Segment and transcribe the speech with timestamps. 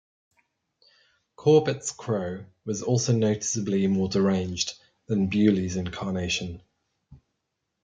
[1.35, 4.73] Corbett's Crow was also noticeably more deranged
[5.05, 6.63] than Beaulieu's incarnation.